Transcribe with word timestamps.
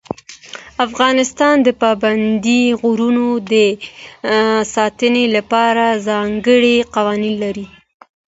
افغانستان 0.87 1.55
د 1.63 1.69
پابندي 1.81 2.61
غرونو 2.81 3.27
د 3.51 3.53
ساتنې 4.75 5.25
لپاره 5.35 5.85
ځانګړي 6.07 6.77
قوانین 6.95 7.35
لري. 7.43 7.65